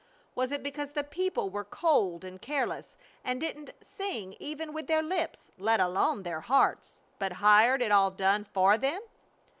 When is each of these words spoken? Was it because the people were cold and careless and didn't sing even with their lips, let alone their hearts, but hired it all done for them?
Was 0.33 0.51
it 0.51 0.63
because 0.63 0.93
the 0.93 1.03
people 1.03 1.51
were 1.51 1.63
cold 1.63 2.25
and 2.25 2.41
careless 2.41 2.95
and 3.23 3.39
didn't 3.39 3.75
sing 3.83 4.35
even 4.39 4.73
with 4.73 4.87
their 4.87 5.03
lips, 5.03 5.51
let 5.59 5.79
alone 5.79 6.23
their 6.23 6.41
hearts, 6.41 6.99
but 7.19 7.33
hired 7.33 7.83
it 7.83 7.91
all 7.91 8.09
done 8.09 8.43
for 8.51 8.79
them? 8.79 9.01